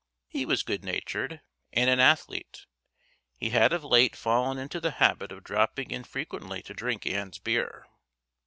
He 0.27 0.47
was 0.47 0.63
good 0.63 0.83
natured, 0.83 1.41
and 1.71 1.87
an 1.87 1.99
athlete; 1.99 2.65
he 3.37 3.51
had 3.51 3.71
of 3.71 3.83
late 3.83 4.15
fallen 4.15 4.57
into 4.57 4.79
the 4.79 4.89
habit 4.97 5.31
of 5.31 5.43
dropping 5.43 5.91
in 5.91 6.05
frequently 6.05 6.63
to 6.63 6.73
drink 6.73 7.05
Ann's 7.05 7.37
beer. 7.37 7.85